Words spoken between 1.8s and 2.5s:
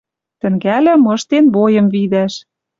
видӓш.